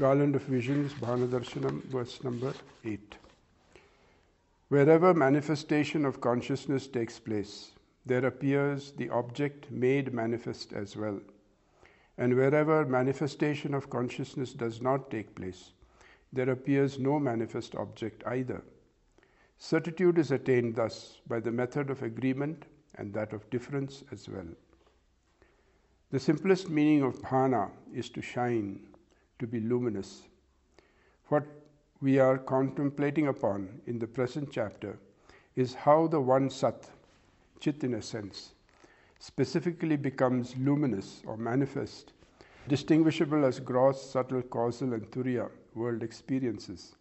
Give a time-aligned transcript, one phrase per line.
[0.00, 2.54] Garland of Visions, Bhanadarshanam, verse number
[2.86, 3.16] 8.
[4.70, 7.72] Wherever manifestation of consciousness takes place,
[8.06, 11.20] there appears the object made manifest as well.
[12.16, 15.72] And wherever manifestation of consciousness does not take place,
[16.32, 18.62] there appears no manifest object either.
[19.58, 22.64] Certitude is attained thus by the method of agreement
[22.94, 24.48] and that of difference as well.
[26.10, 28.86] The simplest meaning of bhana is to shine,
[29.40, 30.22] to be luminous.
[31.28, 31.44] What
[32.00, 34.98] we are contemplating upon in the present chapter
[35.56, 36.88] is how the one Sat,
[37.58, 38.54] Chit in a sense,
[39.18, 42.12] specifically becomes luminous or manifest,
[42.68, 46.94] distinguishable as gross, subtle, causal, and turiya world experiences.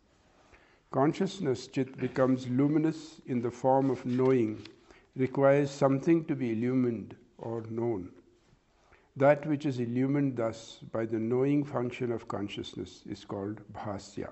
[0.92, 4.66] Consciousness, Chit, becomes luminous in the form of knowing,
[5.16, 8.10] requires something to be illumined or known.
[9.20, 14.30] That which is illumined thus by the knowing function of consciousness is called bhasya.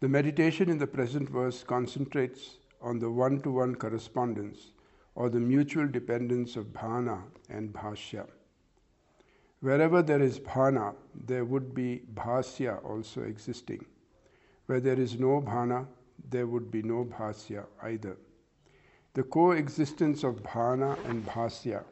[0.00, 4.72] The meditation in the present verse concentrates on the one to one correspondence
[5.14, 8.26] or the mutual dependence of bhana and bhashya.
[9.60, 13.84] Wherever there is bhana, there would be bhasya also existing.
[14.64, 15.86] Where there is no bhana,
[16.30, 18.16] there would be no bhasya either.
[19.12, 21.84] The coexistence of bhana and bhasya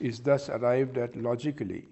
[0.00, 1.86] is thus arrived at logically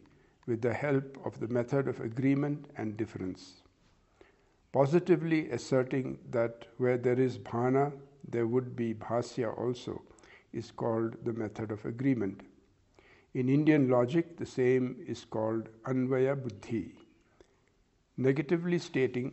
[0.47, 3.63] with the help of the method of agreement and difference.
[4.73, 7.93] Positively asserting that where there is bhana,
[8.29, 10.03] there would be bhasya also
[10.53, 12.43] is called the method of agreement.
[13.35, 16.95] In Indian logic, the same is called Anvaya Buddhi.
[18.17, 19.33] Negatively stating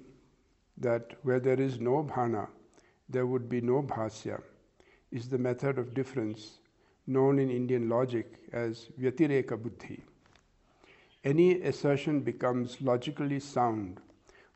[0.77, 2.47] that where there is no bhana,
[3.09, 4.41] there would be no bhasya,
[5.11, 6.59] is the method of difference
[7.09, 10.03] known in Indian logic as Vyatireka Buddhi.
[11.23, 13.99] Any assertion becomes logically sound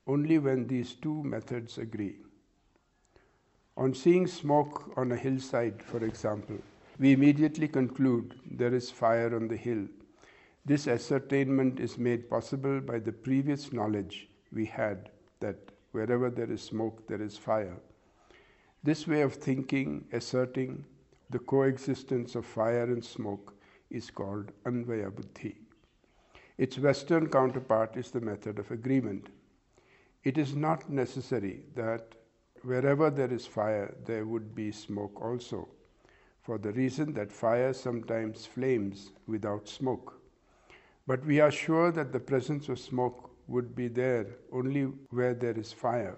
[0.07, 2.17] only when these two methods agree.
[3.75, 6.57] On seeing smoke on a hillside, for example,
[6.99, 9.87] we immediately conclude there is fire on the hill.
[10.65, 15.09] This ascertainment is made possible by the previous knowledge we had
[15.39, 15.57] that
[15.91, 17.77] wherever there is smoke, there is fire.
[18.83, 20.85] This way of thinking, asserting
[21.33, 23.55] the coexistence of fire and smoke,
[23.89, 25.57] is called Anvaya Buddhi.
[26.59, 29.29] Its Western counterpart is the method of agreement.
[30.23, 32.13] It is not necessary that
[32.61, 35.67] wherever there is fire, there would be smoke also,
[36.43, 40.21] for the reason that fire sometimes flames without smoke.
[41.07, 45.57] But we are sure that the presence of smoke would be there only where there
[45.57, 46.15] is fire.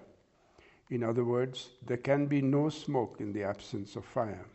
[0.90, 4.46] In other words, there can be no smoke in the absence of fire.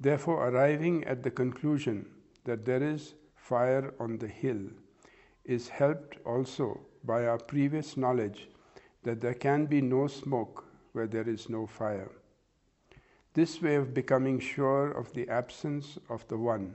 [0.00, 2.06] Therefore, arriving at the conclusion
[2.44, 4.68] that there is fire on the hill
[5.44, 8.48] is helped also by our previous knowledge
[9.02, 12.10] that there can be no smoke where there is no fire.
[13.34, 16.74] This way of becoming sure of the absence of the one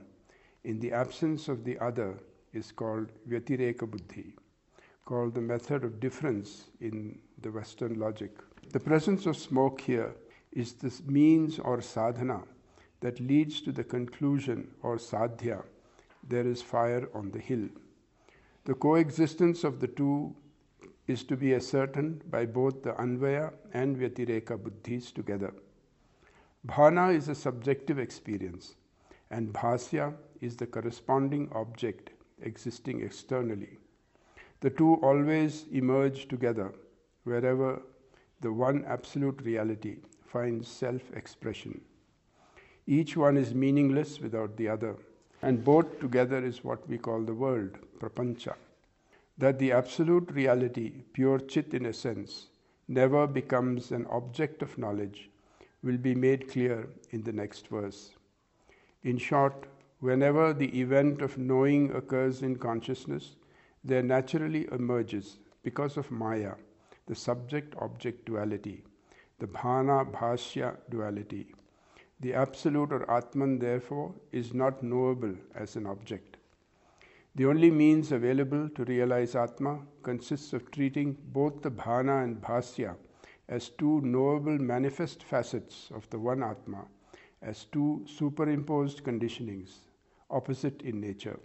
[0.64, 2.18] in the absence of the other
[2.52, 4.34] is called Vyatireka Buddhi,
[5.04, 8.32] called the method of difference in the Western logic.
[8.72, 10.14] The presence of smoke here
[10.52, 12.42] is the means or sadhana
[13.04, 15.62] that leads to the conclusion or sadhya
[16.28, 17.68] there is fire on the hill.
[18.64, 20.34] The coexistence of the two
[21.06, 25.52] is to be ascertained by both the Anvaya and Vyatireka buddhis together.
[26.66, 28.76] Bhana is a subjective experience,
[29.30, 32.10] and Bhasya is the corresponding object
[32.40, 33.78] existing externally.
[34.60, 36.72] The two always emerge together
[37.24, 37.82] wherever
[38.40, 41.82] the one absolute reality finds self expression.
[42.86, 44.96] Each one is meaningless without the other,
[45.42, 48.54] and both together is what we call the world, prapancha
[49.38, 52.46] that the absolute reality, pure chit in essence,
[52.86, 55.30] never becomes an object of knowledge
[55.82, 58.12] will be made clear in the next verse.
[59.02, 59.66] In short,
[60.00, 63.36] whenever the event of knowing occurs in consciousness,
[63.82, 66.54] there naturally emerges, because of Maya,
[67.06, 68.82] the subject object duality,
[69.40, 71.52] the bhana bhashya duality.
[72.24, 76.38] The absolute or Atman, therefore, is not knowable as an object.
[77.34, 82.96] The only means available to realize Atma consists of treating both the bhana and bhasya
[83.46, 86.86] as two knowable manifest facets of the one Atma,
[87.42, 89.80] as two superimposed conditionings,
[90.30, 91.38] opposite in nature.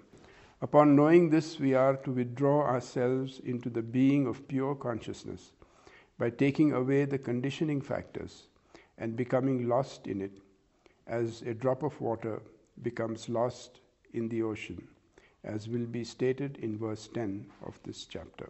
[0.62, 5.52] Upon knowing this, we are to withdraw ourselves into the being of pure consciousness
[6.18, 8.48] by taking away the conditioning factors
[8.98, 10.40] and becoming lost in it,
[11.10, 12.42] as a drop of water
[12.84, 13.82] becomes lost
[14.14, 14.88] in the ocean
[15.44, 18.50] as will be stated in verse 10 of this chapter.